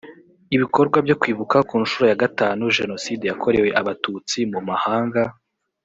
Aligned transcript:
ibikorwa 0.55 0.97
byo 1.05 1.15
kwibuka 1.21 1.57
ku 1.69 1.75
nshuro 1.83 2.05
ya 2.11 2.19
gatanu 2.23 2.63
jenoside 2.77 3.23
yakorewe 3.27 3.69
abatutsi 3.81 4.37
mu 4.51 4.59
mahanga 4.69 5.21